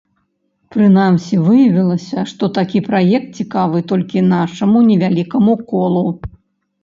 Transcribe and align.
Прынамсі, 0.75 1.35
выявілася, 1.49 2.23
што 2.31 2.47
такі 2.57 2.81
праект 2.87 3.29
цікавы 3.41 3.83
толькі 3.91 4.23
нашаму 4.33 4.77
невялікаму 4.89 5.53
колу. 5.71 6.05